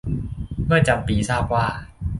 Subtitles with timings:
[0.65, 1.65] เมื่อจำปีทราบว่า